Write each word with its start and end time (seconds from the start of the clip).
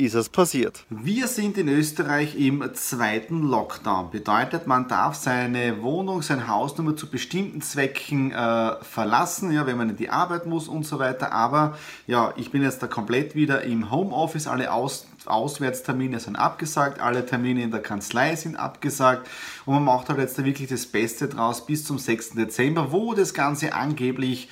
ist 0.00 0.14
es 0.14 0.28
passiert. 0.28 0.84
Wir 0.88 1.28
sind 1.28 1.58
in 1.58 1.68
Österreich 1.68 2.36
im 2.36 2.68
zweiten 2.74 3.42
Lockdown. 3.42 4.10
Bedeutet, 4.10 4.66
man 4.66 4.88
darf 4.88 5.14
seine 5.14 5.82
Wohnung, 5.82 6.22
sein 6.22 6.48
Haus 6.48 6.76
nur 6.78 6.96
zu 6.96 7.08
bestimmten 7.08 7.60
Zwecken 7.60 8.32
äh, 8.32 8.76
verlassen, 8.82 9.52
ja, 9.52 9.66
wenn 9.66 9.76
man 9.76 9.90
in 9.90 9.96
die 9.96 10.10
Arbeit 10.10 10.46
muss 10.46 10.68
und 10.68 10.86
so 10.86 10.98
weiter. 10.98 11.32
Aber 11.32 11.76
ja, 12.06 12.32
ich 12.36 12.50
bin 12.50 12.62
jetzt 12.62 12.82
da 12.82 12.86
komplett 12.86 13.34
wieder 13.34 13.62
im 13.62 13.90
Homeoffice. 13.90 14.46
Alle 14.46 14.72
Aus 14.72 15.06
Auswärtstermine 15.26 16.18
sind 16.18 16.36
abgesagt, 16.36 17.00
alle 17.00 17.26
Termine 17.26 17.62
in 17.62 17.70
der 17.70 17.82
Kanzlei 17.82 18.36
sind 18.36 18.56
abgesagt 18.56 19.28
und 19.66 19.74
man 19.74 19.84
macht 19.84 20.08
halt 20.08 20.18
jetzt 20.18 20.38
da 20.38 20.44
wirklich 20.44 20.68
das 20.68 20.86
Beste 20.86 21.28
draus 21.28 21.66
bis 21.66 21.84
zum 21.84 21.98
6. 21.98 22.30
Dezember, 22.30 22.90
wo 22.90 23.14
das 23.14 23.34
Ganze 23.34 23.74
angeblich 23.74 24.48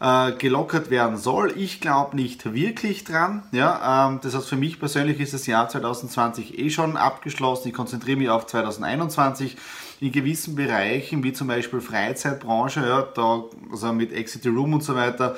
äh, 0.00 0.32
gelockert 0.32 0.90
werden 0.90 1.16
soll. 1.16 1.52
Ich 1.56 1.80
glaube 1.80 2.16
nicht 2.16 2.52
wirklich 2.52 3.04
dran. 3.04 3.42
Ja, 3.52 4.08
ähm, 4.08 4.20
das 4.22 4.34
heißt, 4.34 4.48
für 4.48 4.56
mich 4.56 4.78
persönlich 4.78 5.20
ist 5.20 5.34
das 5.34 5.46
Jahr 5.46 5.68
2020 5.68 6.58
eh 6.58 6.70
schon 6.70 6.96
abgeschlossen. 6.96 7.68
Ich 7.68 7.74
konzentriere 7.74 8.18
mich 8.18 8.30
auf 8.30 8.46
2021 8.46 9.56
in 10.00 10.12
gewissen 10.12 10.54
Bereichen, 10.54 11.24
wie 11.24 11.32
zum 11.32 11.48
Beispiel 11.48 11.80
Freizeitbranche, 11.80 12.80
ja, 12.86 13.02
da, 13.14 13.44
also 13.70 13.92
mit 13.92 14.12
Exit 14.12 14.46
Room 14.46 14.74
und 14.74 14.84
so 14.84 14.94
weiter, 14.94 15.36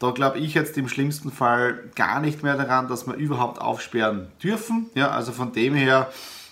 da 0.00 0.10
glaube 0.10 0.38
ich 0.38 0.54
jetzt 0.54 0.76
im 0.78 0.88
schlimmsten 0.88 1.30
Fall 1.30 1.78
gar 1.94 2.20
nicht 2.20 2.42
mehr 2.42 2.56
daran, 2.56 2.88
dass 2.88 3.06
wir 3.06 3.14
überhaupt 3.14 3.60
aufsperren 3.60 4.28
dürfen. 4.42 4.90
Ja, 4.94 5.10
also 5.10 5.30
von 5.30 5.52
dem 5.52 5.74
her 5.74 6.10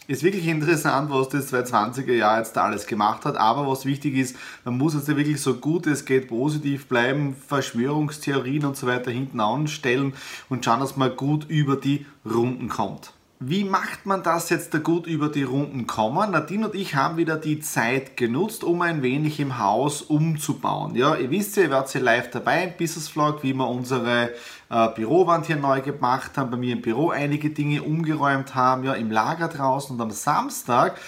ist 0.08 0.22
wirklich 0.22 0.48
interessant, 0.48 1.10
was 1.10 1.28
das 1.28 1.52
2020er 1.52 2.14
Jahr 2.14 2.38
jetzt 2.38 2.56
da 2.56 2.64
alles 2.64 2.86
gemacht 2.86 3.26
hat. 3.26 3.36
Aber 3.36 3.68
was 3.68 3.84
wichtig 3.84 4.16
ist, 4.16 4.36
man 4.64 4.78
muss 4.78 4.94
jetzt 4.94 5.06
wirklich 5.06 5.40
so 5.40 5.54
gut 5.54 5.86
es 5.86 6.06
geht 6.06 6.28
positiv 6.28 6.88
bleiben, 6.88 7.36
Verschwörungstheorien 7.46 8.64
und 8.64 8.76
so 8.76 8.86
weiter 8.86 9.10
hinten 9.10 9.38
anstellen 9.38 10.14
und 10.48 10.64
schauen, 10.64 10.80
dass 10.80 10.96
man 10.96 11.14
gut 11.14 11.44
über 11.48 11.76
die 11.76 12.06
Runden 12.24 12.68
kommt. 12.68 13.12
Wie 13.40 13.62
macht 13.62 14.04
man 14.04 14.24
das 14.24 14.50
jetzt 14.50 14.74
da 14.74 14.78
gut 14.78 15.06
über 15.06 15.28
die 15.28 15.44
Runden 15.44 15.86
kommen? 15.86 16.32
Nadine 16.32 16.66
und 16.66 16.74
ich 16.74 16.96
haben 16.96 17.18
wieder 17.18 17.36
die 17.36 17.60
Zeit 17.60 18.16
genutzt, 18.16 18.64
um 18.64 18.82
ein 18.82 19.02
wenig 19.02 19.38
im 19.38 19.58
Haus 19.58 20.02
umzubauen. 20.02 20.97
Ja, 20.97 21.14
ihr 21.14 21.30
wisst 21.30 21.56
ja, 21.56 21.64
ihr 21.64 21.70
werdet 21.70 21.94
ja 21.94 22.00
live 22.00 22.30
dabei 22.30 22.64
im 22.64 22.76
Business 22.76 23.08
Vlog, 23.08 23.44
wie 23.44 23.52
wir 23.54 23.68
unsere 23.68 24.30
äh, 24.70 24.88
Bürowand 24.88 25.46
hier 25.46 25.56
neu 25.56 25.80
gemacht 25.80 26.32
haben, 26.36 26.50
bei 26.50 26.56
mir 26.56 26.74
im 26.74 26.82
Büro 26.82 27.10
einige 27.10 27.50
Dinge 27.50 27.82
umgeräumt 27.82 28.54
haben, 28.54 28.84
ja, 28.84 28.94
im 28.94 29.10
Lager 29.10 29.48
draußen. 29.48 29.94
Und 29.94 30.00
am 30.00 30.10
Samstag 30.10 30.98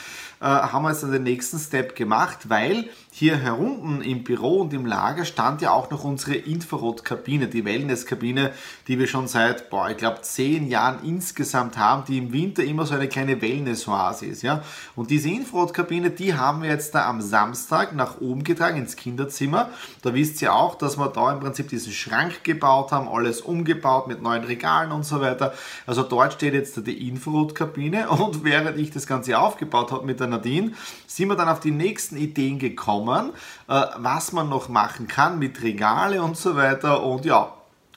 äh, 0.41 0.47
haben 0.47 0.85
wir 0.85 0.91
jetzt 0.91 1.03
den 1.03 1.23
nächsten 1.23 1.59
Step 1.59 1.95
gemacht, 1.95 2.49
weil 2.49 2.89
hier 3.13 3.37
herunten 3.37 4.01
im 4.01 4.25
Büro 4.25 4.61
und 4.61 4.73
im 4.73 4.87
Lager 4.87 5.25
stand 5.25 5.61
ja 5.61 5.73
auch 5.73 5.91
noch 5.91 6.05
unsere 6.05 6.37
Infrarotkabine, 6.37 7.49
die 7.49 7.65
Wellnesskabine, 7.65 8.53
die 8.89 8.99
wir 8.99 9.07
schon 9.07 9.29
seit, 9.29 9.69
boah, 9.69 9.91
ich 9.91 9.99
glaube, 9.99 10.23
zehn 10.23 10.69
Jahren 10.69 11.01
insgesamt 11.05 11.77
haben, 11.77 12.05
die 12.07 12.17
im 12.17 12.33
Winter 12.33 12.65
immer 12.65 12.87
so 12.87 12.95
eine 12.95 13.09
kleine 13.09 13.43
Wellnessoase 13.43 14.27
ist. 14.27 14.43
Ja? 14.43 14.63
Und 14.97 15.11
diese 15.11 15.29
Infrarotkabine, 15.29 16.11
die 16.11 16.35
haben 16.35 16.63
wir 16.63 16.71
jetzt 16.71 16.95
da 16.95 17.07
am 17.07 17.21
Samstag 17.21 17.95
nach 17.95 18.21
oben 18.21 18.43
getragen 18.43 18.79
ins 18.79 18.97
Kinderzimmer. 18.97 19.69
Da 20.01 20.15
wisst 20.15 20.41
ihr 20.41 20.55
auch, 20.55 20.77
dass 20.77 20.97
wir 20.97 21.09
da 21.09 21.33
im 21.33 21.41
Prinzip 21.41 21.69
diesen 21.69 21.93
Schrank 21.93 22.45
gebaut 22.45 22.93
haben, 22.93 23.09
alles 23.09 23.43
umgebaut 23.43 24.07
mit 24.07 24.23
neuen 24.23 24.45
Regalen 24.45 24.93
und 24.93 25.05
so 25.05 25.21
weiter. 25.21 25.53
Also 25.87 26.03
dort 26.03 26.33
steht 26.33 26.55
jetzt 26.55 26.87
die 26.87 27.09
Infrarotkabine 27.09 28.09
und 28.09 28.45
während 28.45 28.79
ich 28.79 28.91
das 28.91 29.07
Ganze 29.07 29.39
aufgebaut 29.39 29.93
habe 29.93 30.07
mit 30.07 30.21
der 30.21 30.30
Nadine, 30.31 30.73
sind 31.07 31.29
wir 31.29 31.37
dann 31.37 31.49
auf 31.49 31.61
die 31.61 31.71
nächsten 31.71 32.17
Ideen 32.17 32.59
gekommen, 32.59 33.31
äh, 33.69 33.85
was 33.99 34.33
man 34.33 34.49
noch 34.49 34.69
machen 34.69 35.07
kann 35.07 35.39
mit 35.39 35.63
Regale 35.63 36.23
und 36.23 36.37
so 36.37 36.57
weiter. 36.57 37.03
Und 37.03 37.25
ja, 37.25 37.53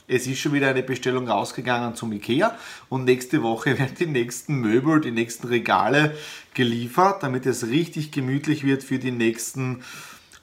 es 0.07 0.27
ist 0.27 0.39
schon 0.39 0.53
wieder 0.53 0.69
eine 0.69 0.83
Bestellung 0.83 1.27
rausgegangen 1.27 1.95
zum 1.95 2.11
Ikea 2.11 2.57
und 2.89 3.05
nächste 3.05 3.41
Woche 3.41 3.77
werden 3.79 3.95
die 3.99 4.05
nächsten 4.05 4.55
Möbel, 4.55 5.01
die 5.01 5.11
nächsten 5.11 5.47
Regale 5.47 6.15
geliefert, 6.53 7.23
damit 7.23 7.45
es 7.45 7.67
richtig 7.67 8.11
gemütlich 8.11 8.63
wird 8.63 8.83
für 8.83 8.99
die 8.99 9.11
nächsten 9.11 9.83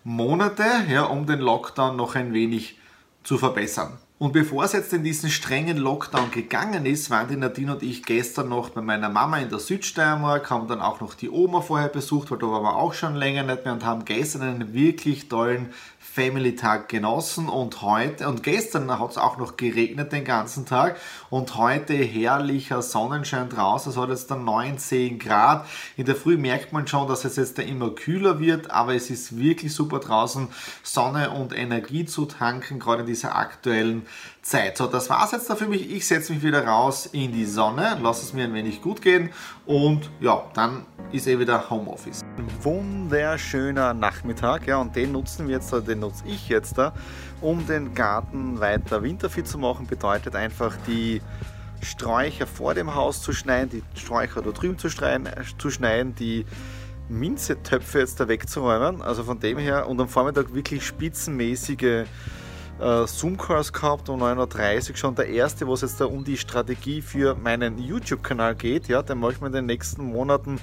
Monate, 0.03 0.65
ja, 0.89 1.05
um 1.05 1.27
den 1.27 1.41
Lockdown 1.41 1.97
noch 1.97 2.15
ein 2.15 2.33
wenig 2.33 2.79
zu 3.23 3.37
verbessern. 3.37 3.99
Und 4.23 4.33
bevor 4.33 4.65
es 4.65 4.73
jetzt 4.73 4.93
in 4.93 5.03
diesen 5.03 5.31
strengen 5.31 5.79
Lockdown 5.79 6.31
gegangen 6.31 6.85
ist, 6.85 7.09
waren 7.09 7.29
die 7.29 7.37
Nadine 7.37 7.73
und 7.73 7.83
ich 7.83 8.03
gestern 8.03 8.51
noch 8.51 8.69
bei 8.69 8.83
meiner 8.83 9.09
Mama 9.09 9.39
in 9.39 9.49
der 9.49 9.59
Südsteiermark, 9.59 10.51
haben 10.51 10.69
dann 10.69 10.83
auch 10.83 11.01
noch 11.01 11.15
die 11.15 11.31
Oma 11.31 11.63
vorher 11.63 11.89
besucht, 11.89 12.31
weil 12.31 12.37
da 12.37 12.47
waren 12.49 12.63
wir 12.63 12.77
auch 12.77 12.93
schon 12.93 13.15
länger 13.15 13.45
nicht 13.45 13.65
mehr 13.65 13.73
und 13.73 13.83
haben 13.83 14.05
gestern 14.05 14.43
einen 14.43 14.75
wirklich 14.75 15.31
tollen 15.31 15.73
Family-Tag 16.13 16.89
genossen. 16.89 17.49
Und 17.49 17.83
heute 17.83 18.29
und 18.29 18.43
gestern 18.43 18.99
hat 18.99 19.13
es 19.13 19.17
auch 19.17 19.39
noch 19.39 19.57
geregnet 19.57 20.13
den 20.13 20.25
ganzen 20.25 20.67
Tag. 20.67 20.97
Und 21.31 21.57
heute 21.57 21.95
herrlicher 21.95 22.83
Sonnenschein 22.83 23.49
draußen, 23.49 23.93
es 23.93 23.97
hat 23.97 24.09
jetzt 24.09 24.31
dann 24.31 24.45
19 24.45 25.19
Grad. 25.19 25.67
In 25.97 26.07
der 26.07 26.17
Früh 26.17 26.37
merkt 26.37 26.73
man 26.73 26.87
schon, 26.87 27.07
dass 27.07 27.25
es 27.25 27.37
jetzt 27.37 27.59
da 27.59 27.63
immer 27.63 27.91
kühler 27.91 28.41
wird, 28.41 28.71
aber 28.71 28.95
es 28.95 29.09
ist 29.09 29.39
wirklich 29.39 29.73
super 29.73 30.01
draußen 30.01 30.49
Sonne 30.83 31.31
und 31.31 31.57
Energie 31.57 32.05
zu 32.05 32.27
tanken, 32.27 32.81
gerade 32.81 33.03
in 33.03 33.07
dieser 33.07 33.37
aktuellen 33.37 34.07
Zeit. 34.43 34.77
So, 34.77 34.87
das 34.87 35.11
war's 35.11 35.33
jetzt 35.33 35.51
da 35.51 35.57
für 35.57 35.67
mich. 35.67 35.91
Ich 35.91 36.07
setze 36.07 36.33
mich 36.33 36.43
wieder 36.43 36.67
raus 36.67 37.07
in 37.13 37.33
die 37.33 37.45
Sonne, 37.45 37.99
lasse 38.03 38.25
es 38.25 38.33
mir 38.33 38.45
ein 38.45 38.55
wenig 38.55 38.81
gut 38.83 39.03
gehen 39.03 39.31
und 39.67 40.11
ja, 40.21 40.45
dann 40.55 40.87
ist 41.13 41.27
eh 41.27 41.39
wieder 41.39 41.69
Homeoffice. 41.71 42.23
Ein 42.37 42.49
wunderschöner 42.63 43.95
Nachmittag, 43.95 44.67
ja, 44.67 44.79
und 44.79 44.95
den 44.95 45.13
nutzen 45.13 45.49
wir 45.49 45.57
jetzt, 45.57 45.73
den 45.73 46.01
nutze 46.01 46.25
ich 46.27 46.49
jetzt 46.49 46.79
da, 46.79 46.93
um 47.41 47.67
den 47.67 47.95
Garten 47.95 48.61
weiter 48.61 49.03
winterfit 49.03 49.47
zu 49.47 49.59
machen. 49.59 49.87
Bedeutet 49.87 50.37
einfach 50.37 50.77
die 50.87 51.21
Sträucher 51.83 52.47
vor 52.47 52.75
dem 52.75 52.95
Haus 52.95 53.23
zu 53.23 53.33
schneiden, 53.33 53.83
die 53.95 54.01
Sträucher 54.01 54.43
da 54.43 54.51
drüben 54.51 54.79
zu 54.79 54.89
zu 54.89 55.71
schneiden 55.71 56.15
die 56.15 56.45
Minzetöpfe 57.11 57.99
jetzt 57.99 58.21
da 58.21 58.29
wegzuräumen. 58.29 59.03
Also 59.03 59.25
von 59.25 59.41
dem 59.41 59.59
her 59.59 59.89
und 59.89 60.01
am 60.01 60.09
Vormittag 60.09 60.55
wirklich 60.55 60.87
spitzenmäßige 60.87 62.07
äh, 62.81 63.07
Zoom-Calls 63.07 63.73
gehabt 63.73 64.09
um 64.09 64.23
9.30 64.23 64.91
Uhr 64.91 64.97
schon 64.97 65.15
der 65.15 65.29
erste, 65.29 65.67
wo 65.67 65.75
es 65.75 65.83
jetzt 65.83 66.01
da 66.01 66.07
um 66.07 66.25
die 66.25 66.37
Strategie 66.37 67.03
für 67.03 67.35
meinen 67.35 67.79
YouTube-Kanal 67.79 68.55
geht. 68.55 68.89
Ja, 68.89 69.03
den 69.03 69.19
möchte 69.19 69.41
ich 69.41 69.47
in 69.47 69.53
den 69.53 69.67
nächsten 69.67 70.05
Monaten 70.05 70.61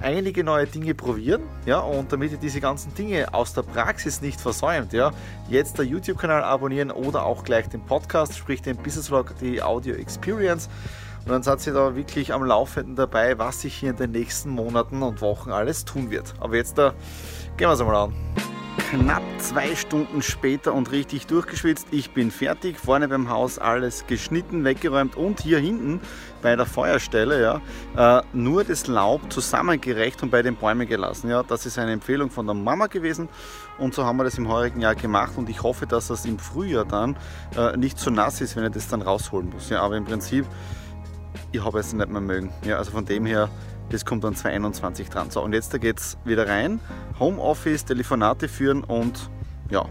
einige 0.00 0.42
neue 0.42 0.66
Dinge 0.66 0.94
probieren, 0.94 1.42
ja, 1.66 1.78
und 1.78 2.12
damit 2.12 2.32
ihr 2.32 2.38
diese 2.38 2.60
ganzen 2.60 2.94
Dinge 2.94 3.34
aus 3.34 3.52
der 3.52 3.62
Praxis 3.62 4.22
nicht 4.22 4.40
versäumt, 4.40 4.92
ja, 4.92 5.12
jetzt 5.48 5.78
der 5.78 5.84
YouTube-Kanal 5.84 6.42
abonnieren 6.42 6.90
oder 6.90 7.24
auch 7.24 7.44
gleich 7.44 7.68
den 7.68 7.84
Podcast, 7.84 8.36
sprich 8.36 8.62
den 8.62 8.76
Business 8.78 9.08
Vlog, 9.08 9.34
die 9.40 9.62
Audio 9.62 9.94
Experience. 9.94 10.68
Und 11.24 11.32
dann 11.32 11.42
seid 11.42 11.66
ihr 11.66 11.74
da 11.74 11.94
wirklich 11.94 12.32
am 12.32 12.42
Laufenden 12.42 12.96
dabei, 12.96 13.38
was 13.38 13.60
sich 13.60 13.74
hier 13.74 13.90
in 13.90 13.96
den 13.96 14.12
nächsten 14.12 14.48
Monaten 14.48 15.02
und 15.02 15.20
Wochen 15.20 15.50
alles 15.50 15.84
tun 15.84 16.10
wird. 16.10 16.34
Aber 16.40 16.56
jetzt 16.56 16.78
da 16.78 16.94
gehen 17.58 17.68
wir 17.68 17.72
es 17.72 17.80
einmal 17.80 17.96
an 17.96 18.14
knapp 18.90 19.22
zwei 19.38 19.76
Stunden 19.76 20.20
später 20.20 20.74
und 20.74 20.90
richtig 20.90 21.28
durchgeschwitzt. 21.28 21.86
Ich 21.92 22.10
bin 22.10 22.32
fertig, 22.32 22.76
vorne 22.76 23.06
beim 23.06 23.28
Haus 23.28 23.60
alles 23.60 24.04
geschnitten, 24.08 24.64
weggeräumt 24.64 25.16
und 25.16 25.40
hier 25.40 25.60
hinten 25.60 26.00
bei 26.42 26.56
der 26.56 26.66
Feuerstelle 26.66 27.40
ja, 27.40 28.18
äh, 28.18 28.22
nur 28.32 28.64
das 28.64 28.88
Laub 28.88 29.32
zusammengerecht 29.32 30.24
und 30.24 30.30
bei 30.30 30.42
den 30.42 30.56
Bäumen 30.56 30.88
gelassen. 30.88 31.30
Ja, 31.30 31.44
das 31.44 31.66
ist 31.66 31.78
eine 31.78 31.92
Empfehlung 31.92 32.30
von 32.30 32.46
der 32.46 32.54
Mama 32.56 32.88
gewesen 32.88 33.28
und 33.78 33.94
so 33.94 34.04
haben 34.04 34.16
wir 34.16 34.24
das 34.24 34.38
im 34.38 34.48
heurigen 34.48 34.80
Jahr 34.80 34.96
gemacht 34.96 35.34
und 35.36 35.48
ich 35.48 35.62
hoffe, 35.62 35.86
dass 35.86 36.08
das 36.08 36.24
im 36.24 36.40
Frühjahr 36.40 36.84
dann 36.84 37.16
äh, 37.56 37.76
nicht 37.76 37.96
so 37.96 38.10
nass 38.10 38.40
ist, 38.40 38.56
wenn 38.56 38.64
ich 38.64 38.72
das 38.72 38.88
dann 38.88 39.02
rausholen 39.02 39.50
muss. 39.50 39.70
Ja, 39.70 39.82
aber 39.82 39.98
im 39.98 40.04
Prinzip, 40.04 40.46
ich 41.52 41.64
habe 41.64 41.78
es 41.78 41.92
nicht 41.92 42.08
mehr 42.08 42.20
mögen. 42.20 42.52
Ja, 42.64 42.78
also 42.78 42.90
von 42.90 43.04
dem 43.04 43.24
her 43.24 43.50
das 43.90 44.04
kommt 44.04 44.24
dann 44.24 44.34
2021 44.34 45.08
dran. 45.08 45.30
So, 45.30 45.42
und 45.42 45.52
jetzt 45.52 45.74
da 45.74 45.78
geht's 45.78 46.16
wieder 46.24 46.48
rein. 46.48 46.80
Homeoffice, 47.18 47.84
Telefonate 47.84 48.48
führen 48.48 48.82
und 48.84 49.30
ja, 49.70 49.84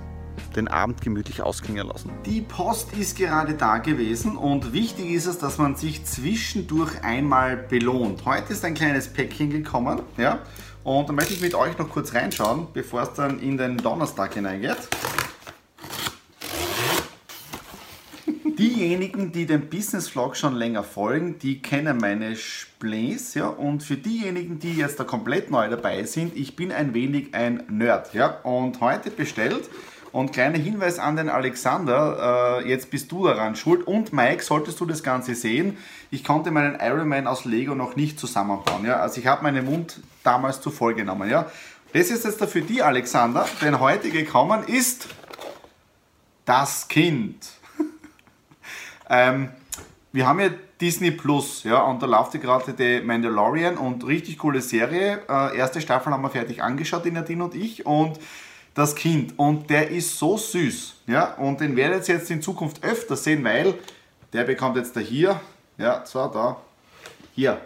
den 0.56 0.68
Abend 0.68 1.01
gemütlich 1.01 1.42
ausklingen 1.42 1.88
lassen. 1.88 2.12
Die 2.25 2.42
Post 2.42 2.94
ist 2.94 3.18
gerade 3.18 3.54
da 3.54 3.78
gewesen 3.78 4.38
und 4.38 4.74
wichtig 4.74 5.12
ist 5.12 5.25
es, 5.25 5.38
dass 5.38 5.57
man 5.57 5.75
sich 5.75 6.06
zwischendurch 6.06 7.04
einmal 7.04 7.57
belohnt. 7.57 8.25
Heute 8.25 8.54
ist 8.54 8.66
ein 8.66 8.74
kleines 8.74 9.07
Päckchen 9.07 9.50
gekommen, 9.50 10.01
ja, 10.18 10.40
und 10.84 11.10
da 11.10 11.13
möchte 11.13 11.34
ich 11.34 11.42
mit 11.42 11.56
euch 11.56 11.78
noch 11.78 11.90
kurz 11.90 12.13
reinschauen, 12.13 12.68
bevor 12.74 13.04
es 13.04 13.13
dann 13.13 13.40
in 13.40 13.57
den 13.57 13.78
Donnerstag 13.78 14.34
hineingeht. 14.34 14.78
Diejenigen, 18.59 19.31
die 19.31 19.45
den 19.45 19.69
Business 19.69 20.09
Vlog 20.09 20.35
schon 20.35 20.53
länger 20.53 20.83
folgen, 20.83 21.39
die 21.39 21.61
kennen 21.61 21.95
meine 21.95 22.35
Splays, 22.35 23.33
ja. 23.33 23.47
Und 23.47 23.83
für 23.83 23.95
diejenigen, 23.95 24.59
die 24.59 24.73
jetzt 24.73 25.00
da 25.00 25.06
komplett 25.06 25.50
neu 25.50 25.69
dabei 25.69 26.03
sind, 26.03 26.35
ich 26.35 26.57
bin 26.57 26.73
ein 26.73 26.94
wenig 26.94 27.33
ein 27.33 27.63
Nerd, 27.69 28.13
ja. 28.13 28.27
Und 28.44 28.81
heute 28.81 29.11
bestellt. 29.11 29.69
Und 30.11 30.33
kleiner 30.33 30.57
Hinweis 30.57 31.00
an 31.00 31.15
den 31.15 31.29
Alexander, 31.29 32.59
äh, 32.65 32.69
jetzt 32.69 32.91
bist 32.91 33.09
du 33.13 33.27
daran 33.27 33.56
schuld. 33.56 33.88
Und 33.88 34.11
Mike, 34.11 34.44
solltest 34.44 34.77
du 34.81 34.85
das 34.85 35.03
Ganze 35.03 35.35
sehen, 35.35 35.77
ich 36.12 36.25
konnte 36.25 36.51
meinen 36.51 36.77
Ironman 36.81 37.27
aus 37.27 37.45
Lego 37.45 37.75
noch 37.75 37.95
nicht 37.95 38.19
zusammenbauen. 38.19 38.83
Ja? 38.83 38.97
Also 38.97 39.21
ich 39.21 39.27
habe 39.27 39.41
meinen 39.41 39.63
Mund 39.63 40.01
damals 40.25 40.59
zu 40.59 40.69
voll 40.69 40.95
genommen. 40.95 41.29
Ja? 41.29 41.50
Das 41.94 42.12
ist 42.12 42.25
jetzt 42.25 42.44
für 42.44 42.62
die 42.62 42.81
Alexander, 42.81 43.47
denn 43.62 43.79
heute 43.79 44.09
gekommen 44.09 44.65
ist 44.67 45.07
das 46.44 46.89
Kind. 46.89 47.58
Ähm, 49.09 49.50
wir 50.11 50.27
haben 50.27 50.39
ja 50.39 50.50
Disney 50.81 51.11
Plus, 51.11 51.63
ja, 51.63 51.81
und 51.81 52.01
da 52.01 52.07
läuft 52.07 52.39
gerade 52.39 52.73
die 52.73 53.06
Mandalorian 53.06 53.77
und 53.77 54.06
richtig 54.07 54.38
coole 54.38 54.61
Serie. 54.61 55.21
Äh, 55.27 55.57
erste 55.57 55.81
Staffel 55.81 56.13
haben 56.13 56.21
wir 56.21 56.29
fertig 56.29 56.63
angeschaut, 56.63 57.06
die 57.06 57.11
Nadine 57.11 57.44
und 57.44 57.56
ich, 57.56 57.85
und 57.85 58.19
das 58.73 58.95
Kind. 58.95 59.38
Und 59.38 59.69
der 59.69 59.89
ist 59.89 60.17
so 60.17 60.38
süß, 60.38 61.01
ja, 61.07 61.33
und 61.35 61.59
den 61.59 61.75
werdet 61.75 62.07
ihr 62.07 62.15
jetzt 62.15 62.31
in 62.31 62.41
Zukunft 62.41 62.83
öfter 62.83 63.15
sehen, 63.15 63.44
weil 63.44 63.75
der 64.31 64.45
bekommt 64.45 64.77
jetzt 64.77 64.95
da 64.95 65.00
hier, 65.00 65.39
ja, 65.77 66.03
zwar 66.05 66.31
da, 66.31 66.57
hier, 67.35 67.59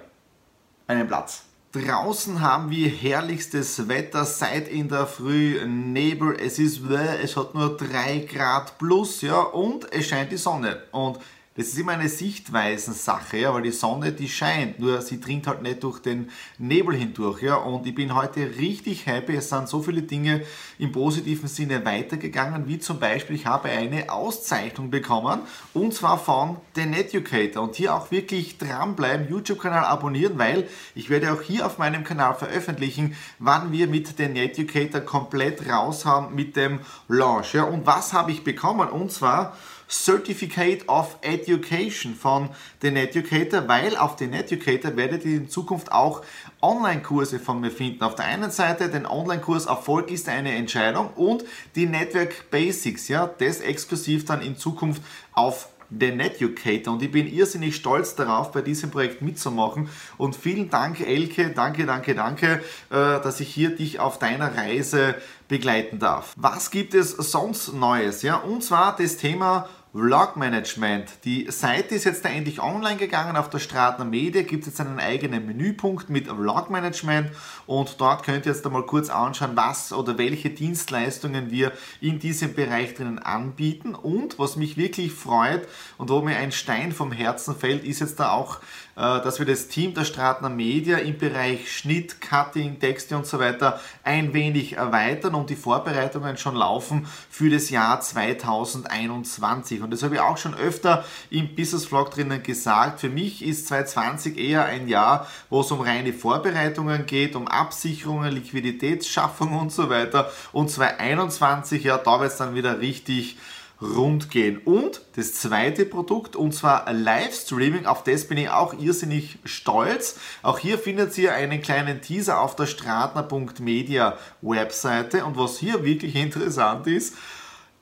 einen 0.88 1.08
Platz. 1.08 1.44
Draußen 1.74 2.40
haben 2.40 2.70
wir 2.70 2.88
herrlichstes 2.88 3.88
Wetter 3.88 4.26
seit 4.26 4.68
in 4.68 4.90
der 4.90 5.08
Früh, 5.08 5.60
Nebel, 5.66 6.38
es 6.40 6.60
ist, 6.60 6.82
es 6.88 7.36
hat 7.36 7.56
nur 7.56 7.76
3 7.78 8.28
Grad 8.32 8.78
plus, 8.78 9.22
ja, 9.22 9.40
und 9.42 9.92
es 9.92 10.06
scheint 10.06 10.32
die 10.32 10.38
Sonne. 10.38 10.84
Und 10.92 11.18
das 11.56 11.68
ist 11.68 11.78
immer 11.78 11.92
eine 11.92 12.10
Sichtweisensache, 12.10 13.38
ja, 13.38 13.54
weil 13.54 13.62
die 13.62 13.72
Sonne, 13.72 14.12
die 14.12 14.28
scheint, 14.28 14.80
nur 14.80 15.02
sie 15.02 15.20
dringt 15.20 15.46
halt 15.46 15.62
nicht 15.62 15.84
durch 15.84 16.00
den 16.00 16.32
Nebel 16.58 16.96
hindurch. 16.96 17.44
Ja, 17.44 17.58
und 17.58 17.86
ich 17.86 17.94
bin 17.94 18.16
heute 18.16 18.58
richtig 18.58 19.06
happy. 19.06 19.36
Es 19.36 19.50
sind 19.50 19.70
so 19.70 19.84
viele 19.84 20.02
Dinge 20.02 20.42
im 20.80 20.92
positiven 20.92 21.48
Sinne 21.48 21.86
weitergegangen, 21.86 22.68
wie 22.68 22.80
zum 22.80 23.00
Beispiel, 23.00 23.36
ich 23.36 23.46
habe 23.46 23.70
eine 23.70 24.12
Auszeichnung 24.12 24.90
bekommen 24.90 25.42
und 25.76 25.94
zwar 25.94 26.18
von 26.18 26.58
The 26.74 26.82
Educator. 26.82 27.62
Und 27.62 27.76
hier 27.76 27.94
auch 27.94 28.10
wirklich 28.10 28.58
dranbleiben, 28.58 29.30
YouTube-Kanal 29.30 29.86
abonnieren, 29.86 30.40
weil 30.40 30.68
ich 30.96 31.12
werde 31.12 31.34
auch 31.34 31.42
hier 31.42 31.68
auf 31.68 31.78
meinem 31.78 32.04
Kanal 32.04 32.34
veröffentlichen, 32.34 33.16
wann 33.38 33.72
wir 33.72 33.88
mit 33.88 34.18
The 34.18 34.24
Educator 34.24 35.02
komplett 35.02 35.70
raus 35.70 36.04
haben 36.04 36.34
mit 36.34 36.56
dem 36.56 36.80
Launch. 37.08 37.54
Ja, 37.54 37.66
und 37.66 37.86
was 37.86 38.12
habe 38.12 38.32
ich 38.32 38.44
bekommen? 38.44 38.90
Und 38.90 39.12
zwar 39.12 39.56
Certificate 39.90 40.88
of 40.88 41.18
Education 41.22 42.16
von 42.16 42.50
den 42.82 42.96
Educator, 42.96 43.68
weil 43.68 43.98
auf 43.98 44.16
den 44.16 44.34
Educator 44.34 44.96
werdet 44.96 45.26
ihr 45.26 45.38
in 45.38 45.50
Zukunft 45.50 45.92
auch 45.92 46.24
Online-Kurse 46.62 47.40
von 47.40 47.60
mir 47.60 47.72
finden. 47.72 48.04
Auf 48.04 48.16
der 48.16 48.26
einen 48.26 48.52
Seite 48.52 48.90
den 48.90 49.06
Online-Kurs 49.06 49.66
Erfolg 49.66 50.10
ist 50.10 50.30
eine 50.30 50.56
Entscheidung 50.56 51.10
und 51.16 51.44
die 51.76 51.86
Network 51.86 52.50
Basics, 52.50 53.08
ja, 53.08 53.28
das 53.28 53.60
exklusiv 53.60 54.26
dann 54.26 54.42
in 54.42 54.58
Zukunft 54.58 55.02
auf 55.34 55.68
den 56.00 56.20
Educator. 56.20 56.94
Und 56.94 57.02
ich 57.02 57.12
bin 57.12 57.28
irrsinnig 57.28 57.76
stolz 57.76 58.16
darauf, 58.16 58.52
bei 58.52 58.62
diesem 58.62 58.92
Projekt 58.92 59.22
mitzumachen. 59.22 59.90
Und 60.18 60.36
vielen 60.36 60.70
Dank, 60.70 61.00
Elke, 61.02 61.50
danke, 61.50 61.86
danke, 61.86 62.16
danke, 62.16 62.48
äh, 62.48 62.60
dass 62.90 63.40
ich 63.40 63.50
hier 63.50 63.76
dich 63.76 64.00
auf 64.00 64.20
deiner 64.20 64.56
Reise 64.56 65.16
begleiten 65.48 66.00
darf. 66.00 66.34
Was 66.36 66.72
gibt 66.72 66.94
es 66.94 67.12
sonst 67.12 67.74
Neues? 67.74 68.22
Ja, 68.22 68.38
und 68.38 68.64
zwar 68.64 68.96
das 68.96 69.18
Thema 69.18 69.70
Vlog 69.96 70.38
Management. 70.38 71.24
Die 71.24 71.52
Seite 71.52 71.94
ist 71.94 72.06
jetzt 72.06 72.26
da 72.26 72.30
endlich 72.30 72.60
online 72.60 72.98
gegangen. 72.98 73.38
Auf 73.38 73.52
der 73.52 73.60
Stratner 73.60 74.06
Media 74.06 74.42
gibt 74.42 74.64
es 74.64 74.70
jetzt 74.70 74.82
einen 74.82 75.00
eigenen 75.00 75.46
Menüpunkt 75.46 76.10
mit 76.10 76.28
Vlog 76.28 76.72
Management 76.72 77.30
und 77.68 78.02
dort 78.02 78.24
könnt 78.24 78.48
ihr 78.48 78.54
jetzt 78.54 78.66
einmal 78.66 78.88
kurz 78.88 79.12
anschauen, 79.12 79.52
was 79.54 79.94
oder 79.94 80.18
welche 80.18 80.50
Dienstleistungen 80.50 81.52
wir 81.52 81.74
in 82.02 82.18
diesem 82.18 82.56
Bereich 82.56 82.96
drinnen 82.96 83.20
anbieten. 83.20 83.94
Und 83.94 84.40
was 84.40 84.56
mich 84.56 84.78
wirklich 84.78 85.12
freut 85.12 85.68
und 86.00 86.10
wo 86.10 86.24
mir 86.24 86.38
ein 86.38 86.52
Stein 86.52 86.92
vom 86.92 87.12
Herzen 87.12 87.56
fällt, 87.56 87.84
ist 87.84 88.00
jetzt 88.00 88.20
da 88.20 88.32
auch 88.32 88.62
äh, 88.96 89.22
dass 89.24 89.40
wir 89.40 89.46
das 89.48 89.70
Team 89.70 89.96
der 89.96 90.06
Stratner 90.06 90.50
Media 90.50 90.98
im 90.98 91.18
Bereich 91.18 91.72
Schnitt, 91.76 92.22
Cutting, 92.22 92.80
Texte 92.80 93.18
und 93.18 93.26
so 93.26 93.40
weiter 93.40 93.80
ein 94.04 94.34
wenig 94.34 94.74
erweitern 94.74 95.34
und 95.34 95.50
die 95.50 95.56
Vorbereitungen 95.56 96.38
schon 96.38 96.56
laufen 96.56 97.08
für 97.28 97.50
das 97.50 97.72
Jahr 97.72 98.02
2021. 98.02 99.82
Und 99.84 99.92
das 99.92 100.04
habe 100.04 100.16
ich 100.16 100.22
auch 100.22 100.38
schon 100.38 100.56
öfter 100.56 101.06
im 101.30 101.56
Business 101.56 101.86
Vlog 101.86 102.12
drinnen 102.12 102.42
gesagt. 102.42 103.02
Für 103.02 103.10
mich 103.10 103.44
ist 103.44 103.68
2020 103.68 104.38
eher 104.38 104.66
ein 104.66 104.88
Jahr, 104.88 105.28
wo 105.50 105.62
es 105.62 105.72
um 105.72 105.82
reine 105.82 106.14
Vorbereitungen 106.14 107.06
geht, 107.06 107.36
um 107.36 107.48
Absicherungen, 107.48 108.32
Liquiditätsschaffung 108.32 109.58
und 109.58 109.72
so 109.72 109.90
weiter. 109.90 110.32
Und 110.52 110.70
2021, 110.70 111.84
ja, 111.84 111.98
da 111.98 112.20
wird 112.20 112.32
es 112.32 112.38
dann 112.38 112.56
wieder 112.56 112.80
richtig 112.80 113.38
rund 113.84 114.32
gehen. 114.32 114.58
Und 114.64 115.02
das 115.16 115.34
zweite 115.34 115.86
Produkt, 115.86 116.36
und 116.36 116.54
zwar 116.54 116.92
Livestreaming, 116.92 117.86
auf 117.86 118.04
das 118.04 118.28
bin 118.28 118.38
ich 118.38 118.50
auch 118.50 118.74
irrsinnig 118.80 119.38
stolz. 119.44 120.20
Auch 120.42 120.60
hier 120.60 120.78
findet 120.78 121.18
ihr 121.18 121.34
einen 121.34 121.62
kleinen 121.62 122.02
Teaser 122.02 122.40
auf 122.40 122.56
der 122.56 122.66
stratner.media 122.66 124.18
Webseite. 124.42 125.26
Und 125.26 125.38
was 125.38 125.58
hier 125.58 125.84
wirklich 125.84 126.16
interessant 126.16 126.88
ist, 126.88 127.16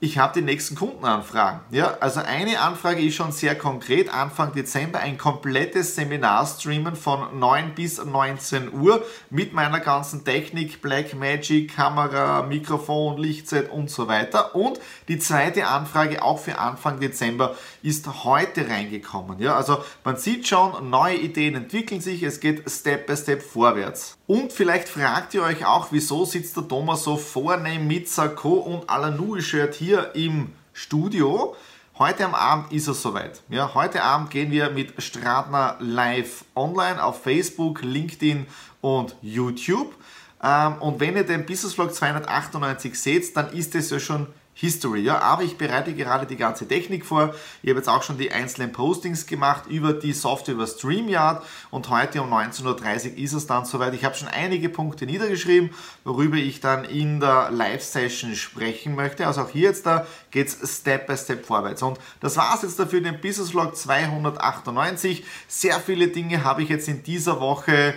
ich 0.04 0.18
habe 0.18 0.34
die 0.34 0.44
nächsten 0.44 0.74
Kundenanfragen. 0.74 1.60
Ja, 1.70 1.96
also 2.00 2.22
eine 2.22 2.60
Anfrage 2.60 3.04
ist 3.04 3.14
schon 3.14 3.32
sehr 3.32 3.54
konkret. 3.54 4.12
Anfang 4.12 4.52
Dezember 4.52 5.00
ein 5.00 5.20
komplettes 5.20 5.94
Seminar 5.94 6.48
streamen 6.48 6.96
von 6.96 7.40
9 7.40 7.76
bis 7.76 8.04
19 8.04 8.74
Uhr 8.74 9.06
mit 9.30 9.54
meiner 9.54 9.80
ganzen 9.80 10.26
Technik, 10.26 10.82
Blackmagic, 10.82 11.76
Kamera, 11.76 12.42
Mikrofon, 12.42 13.20
Lichtset 13.20 13.70
und 13.70 13.92
so 13.92 14.08
weiter. 14.08 14.56
Und 14.56 14.80
die 15.08 15.20
zweite 15.20 15.68
Anfrage 15.68 16.24
auch 16.24 16.40
für 16.40 16.58
Anfang 16.58 17.00
Dezember 17.00 17.56
ist 17.84 18.24
heute 18.24 18.68
reingekommen. 18.68 19.38
Ja, 19.40 19.56
also 19.56 19.84
man 20.04 20.18
sieht 20.18 20.48
schon, 20.48 20.90
neue 20.90 21.18
Ideen 21.18 21.54
entwickeln 21.54 22.02
sich. 22.02 22.24
Es 22.24 22.40
geht 22.40 22.68
Step 22.68 23.06
by 23.06 23.16
Step 23.16 23.44
vorwärts. 23.44 24.18
Und 24.32 24.54
vielleicht 24.54 24.88
fragt 24.88 25.34
ihr 25.34 25.44
euch 25.44 25.66
auch, 25.66 25.88
wieso 25.92 26.24
sitzt 26.24 26.56
der 26.56 26.66
Thomas 26.66 27.04
so 27.04 27.18
vornehm 27.18 27.86
mit 27.86 28.08
Sakko 28.08 28.54
und 28.54 28.90
Alanui-Shirt 28.90 29.76
hier 29.76 30.16
im 30.16 30.54
Studio. 30.72 31.54
Heute 32.00 32.24
am 32.24 32.34
Abend 32.34 32.72
ist 32.72 32.88
es 32.88 33.02
soweit. 33.02 33.42
Ja, 33.50 33.74
heute 33.74 34.02
Abend 34.02 34.30
gehen 34.30 34.50
wir 34.50 34.70
mit 34.70 34.94
Stratner 35.04 35.76
live 35.82 36.46
online 36.56 37.04
auf 37.04 37.22
Facebook, 37.22 37.82
LinkedIn 37.82 38.48
und 38.80 39.18
YouTube. 39.22 39.94
Ähm, 40.42 40.76
und 40.80 41.02
wenn 41.02 41.18
ihr 41.18 41.26
den 41.26 41.46
Business 41.46 41.74
Vlog 41.74 41.94
298 41.94 42.98
seht, 42.98 43.36
dann 43.36 43.52
ist 43.52 43.76
es 43.76 43.90
ja 43.90 44.00
schon 44.00 44.28
History. 44.62 45.02
Ja, 45.02 45.20
aber 45.20 45.42
ich 45.42 45.58
bereite 45.58 45.96
gerade 45.96 46.28
die 46.28 46.38
ganze 46.38 46.68
Technik 46.68 47.04
vor. 47.04 47.34
Ich 47.64 47.70
habe 47.72 47.80
jetzt 47.80 47.90
auch 47.90 48.04
schon 48.04 48.20
die 48.20 48.32
einzelnen 48.32 48.72
Postings 48.72 49.26
gemacht 49.26 49.64
über 49.68 49.92
die 49.92 50.14
Software 50.14 50.54
über 50.54 50.68
StreamYard 50.68 51.44
und 51.72 51.90
heute 51.90 52.22
um 52.22 52.32
19.30 52.32 53.14
Uhr 53.14 53.18
ist 53.18 53.34
es 53.34 53.48
dann 53.48 53.66
soweit. 53.66 53.96
Ich 53.96 54.06
habe 54.06 54.14
schon 54.14 54.28
einige 54.28 54.70
Punkte 54.70 55.08
niedergeschrieben, 55.08 55.72
worüber 56.04 56.38
ich 56.38 56.60
dann 56.60 56.86
in 56.86 57.20
der 57.20 57.50
Live-Session 57.50 58.36
sprechen 58.36 58.94
möchte. 58.94 59.26
Also 59.26 59.42
auch 59.42 59.50
hier 59.50 59.70
jetzt 59.70 59.88
da 59.88 60.06
geht 60.30 60.48
es 60.48 60.78
Step 60.78 61.08
by 61.08 61.18
Step 61.18 61.44
vorwärts. 61.44 61.82
Und 61.82 61.98
das 62.20 62.38
war 62.38 62.54
es 62.54 62.62
jetzt 62.62 62.80
dafür 62.80 63.02
den 63.02 63.20
Business 63.20 63.50
Vlog 63.50 63.76
298. 63.76 65.26
Sehr 65.48 65.80
viele 65.80 66.10
Dinge 66.10 66.44
habe 66.44 66.62
ich 66.62 66.70
jetzt 66.70 66.88
in 66.88 67.02
dieser 67.02 67.40
Woche 67.42 67.96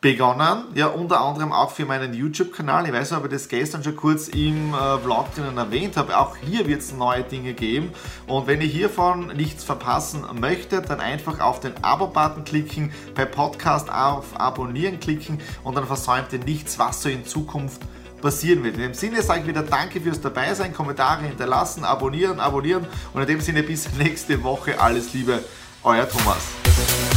begonnen, 0.00 0.64
ja 0.74 0.86
unter 0.86 1.20
anderem 1.20 1.52
auch 1.52 1.72
für 1.72 1.84
meinen 1.84 2.14
YouTube-Kanal. 2.14 2.86
Ich 2.86 2.92
weiß 2.92 3.10
nicht, 3.10 3.18
ob 3.18 3.26
ich 3.26 3.32
das 3.32 3.48
gestern 3.48 3.82
schon 3.82 3.96
kurz 3.96 4.28
im 4.28 4.72
äh, 4.72 4.98
Vlog 4.98 5.34
drinnen 5.34 5.58
erwähnt 5.58 5.96
habe. 5.96 6.16
Auch 6.16 6.36
hier 6.36 6.68
wird 6.68 6.80
es 6.80 6.92
neue 6.92 7.24
Dinge 7.24 7.52
geben. 7.52 7.90
Und 8.26 8.46
wenn 8.46 8.60
ihr 8.60 8.68
hiervon 8.68 9.28
nichts 9.36 9.64
verpassen 9.64 10.24
möchtet, 10.40 10.88
dann 10.88 11.00
einfach 11.00 11.40
auf 11.40 11.58
den 11.58 11.72
Abo-Button 11.82 12.44
klicken, 12.44 12.92
bei 13.16 13.24
Podcast 13.24 13.90
auf 13.90 14.38
Abonnieren 14.38 15.00
klicken 15.00 15.40
und 15.64 15.76
dann 15.76 15.86
versäumt 15.86 16.32
ihr 16.32 16.38
nichts, 16.38 16.78
was 16.78 17.02
so 17.02 17.08
in 17.08 17.26
Zukunft 17.26 17.80
passieren 18.20 18.62
wird. 18.62 18.76
In 18.76 18.82
dem 18.82 18.94
Sinne 18.94 19.22
sage 19.22 19.40
ich 19.40 19.46
wieder 19.48 19.62
Danke 19.62 20.00
fürs 20.00 20.20
Dabeisein, 20.20 20.72
Kommentare 20.72 21.22
hinterlassen, 21.24 21.84
abonnieren, 21.84 22.38
abonnieren 22.38 22.86
und 23.14 23.20
in 23.22 23.26
dem 23.26 23.40
Sinne 23.40 23.64
bis 23.64 23.92
nächste 23.94 24.42
Woche. 24.44 24.80
Alles 24.80 25.12
Liebe, 25.12 25.42
euer 25.82 26.08
Thomas. 26.08 27.07